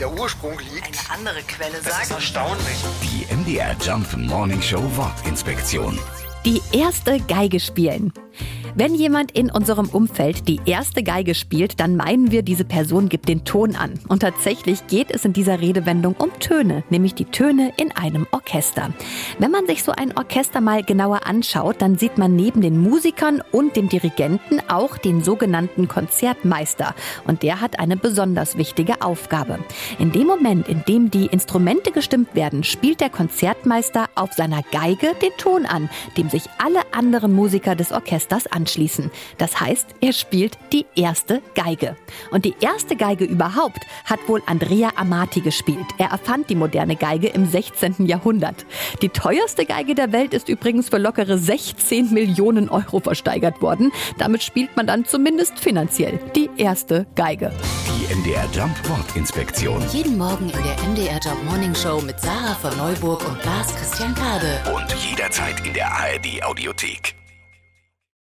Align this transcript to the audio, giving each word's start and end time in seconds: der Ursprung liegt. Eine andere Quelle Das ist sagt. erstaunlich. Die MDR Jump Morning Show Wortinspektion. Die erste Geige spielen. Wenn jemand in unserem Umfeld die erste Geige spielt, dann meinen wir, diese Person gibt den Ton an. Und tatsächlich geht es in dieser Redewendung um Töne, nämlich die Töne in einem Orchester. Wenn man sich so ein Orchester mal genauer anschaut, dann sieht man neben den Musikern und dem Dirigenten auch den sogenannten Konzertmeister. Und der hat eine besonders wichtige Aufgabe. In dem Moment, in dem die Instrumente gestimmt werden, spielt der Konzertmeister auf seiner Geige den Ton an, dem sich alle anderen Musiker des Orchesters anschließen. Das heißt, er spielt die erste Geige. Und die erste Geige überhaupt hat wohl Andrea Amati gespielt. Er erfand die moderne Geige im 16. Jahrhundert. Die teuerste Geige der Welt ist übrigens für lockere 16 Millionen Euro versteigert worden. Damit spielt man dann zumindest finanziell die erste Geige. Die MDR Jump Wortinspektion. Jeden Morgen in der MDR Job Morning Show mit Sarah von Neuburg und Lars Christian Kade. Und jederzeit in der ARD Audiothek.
der 0.00 0.12
Ursprung 0.12 0.58
liegt. 0.58 0.86
Eine 0.86 1.18
andere 1.18 1.42
Quelle 1.42 1.72
Das 1.82 1.86
ist 1.86 2.08
sagt. 2.08 2.10
erstaunlich. 2.10 2.76
Die 3.02 3.34
MDR 3.34 3.74
Jump 3.84 4.16
Morning 4.16 4.60
Show 4.62 4.82
Wortinspektion. 4.96 5.98
Die 6.44 6.60
erste 6.72 7.18
Geige 7.20 7.58
spielen. 7.58 8.12
Wenn 8.78 8.94
jemand 8.94 9.30
in 9.30 9.50
unserem 9.50 9.88
Umfeld 9.88 10.48
die 10.48 10.60
erste 10.66 11.02
Geige 11.02 11.34
spielt, 11.34 11.80
dann 11.80 11.96
meinen 11.96 12.30
wir, 12.30 12.42
diese 12.42 12.66
Person 12.66 13.08
gibt 13.08 13.26
den 13.26 13.42
Ton 13.44 13.74
an. 13.74 13.94
Und 14.08 14.20
tatsächlich 14.20 14.86
geht 14.86 15.10
es 15.10 15.24
in 15.24 15.32
dieser 15.32 15.62
Redewendung 15.62 16.14
um 16.18 16.30
Töne, 16.40 16.84
nämlich 16.90 17.14
die 17.14 17.24
Töne 17.24 17.72
in 17.78 17.90
einem 17.92 18.26
Orchester. 18.32 18.90
Wenn 19.38 19.50
man 19.50 19.66
sich 19.66 19.82
so 19.82 19.92
ein 19.92 20.14
Orchester 20.14 20.60
mal 20.60 20.82
genauer 20.82 21.26
anschaut, 21.26 21.76
dann 21.80 21.96
sieht 21.96 22.18
man 22.18 22.36
neben 22.36 22.60
den 22.60 22.78
Musikern 22.78 23.42
und 23.50 23.76
dem 23.76 23.88
Dirigenten 23.88 24.60
auch 24.68 24.98
den 24.98 25.24
sogenannten 25.24 25.88
Konzertmeister. 25.88 26.94
Und 27.26 27.42
der 27.42 27.62
hat 27.62 27.78
eine 27.78 27.96
besonders 27.96 28.58
wichtige 28.58 29.00
Aufgabe. 29.00 29.58
In 29.98 30.12
dem 30.12 30.26
Moment, 30.26 30.68
in 30.68 30.84
dem 30.86 31.10
die 31.10 31.24
Instrumente 31.24 31.92
gestimmt 31.92 32.34
werden, 32.34 32.62
spielt 32.62 33.00
der 33.00 33.08
Konzertmeister 33.08 34.10
auf 34.16 34.34
seiner 34.34 34.62
Geige 34.70 35.14
den 35.22 35.32
Ton 35.38 35.64
an, 35.64 35.88
dem 36.18 36.28
sich 36.28 36.42
alle 36.58 36.80
anderen 36.92 37.32
Musiker 37.32 37.74
des 37.74 37.90
Orchesters 37.90 38.25
anschließen. 38.46 39.10
Das 39.38 39.60
heißt, 39.60 39.86
er 40.00 40.12
spielt 40.12 40.58
die 40.72 40.86
erste 40.94 41.42
Geige. 41.54 41.96
Und 42.30 42.44
die 42.44 42.54
erste 42.60 42.96
Geige 42.96 43.24
überhaupt 43.24 43.80
hat 44.04 44.20
wohl 44.26 44.42
Andrea 44.46 44.90
Amati 44.96 45.40
gespielt. 45.40 45.86
Er 45.98 46.10
erfand 46.10 46.50
die 46.50 46.54
moderne 46.54 46.96
Geige 46.96 47.28
im 47.28 47.46
16. 47.46 48.06
Jahrhundert. 48.06 48.66
Die 49.02 49.08
teuerste 49.08 49.64
Geige 49.64 49.94
der 49.94 50.12
Welt 50.12 50.34
ist 50.34 50.48
übrigens 50.48 50.88
für 50.88 50.98
lockere 50.98 51.38
16 51.38 52.12
Millionen 52.12 52.68
Euro 52.68 53.00
versteigert 53.00 53.62
worden. 53.62 53.92
Damit 54.18 54.42
spielt 54.42 54.76
man 54.76 54.86
dann 54.86 55.04
zumindest 55.04 55.58
finanziell 55.58 56.18
die 56.34 56.50
erste 56.56 57.06
Geige. 57.14 57.52
Die 57.86 58.14
MDR 58.14 58.46
Jump 58.52 58.76
Wortinspektion. 58.88 59.82
Jeden 59.92 60.16
Morgen 60.16 60.50
in 60.50 60.62
der 60.62 60.76
MDR 60.88 61.18
Job 61.18 61.42
Morning 61.44 61.74
Show 61.74 62.00
mit 62.00 62.20
Sarah 62.20 62.54
von 62.54 62.76
Neuburg 62.76 63.26
und 63.28 63.44
Lars 63.44 63.74
Christian 63.74 64.14
Kade. 64.14 64.60
Und 64.74 64.92
jederzeit 65.08 65.64
in 65.66 65.74
der 65.74 65.90
ARD 65.90 66.42
Audiothek. 66.44 67.15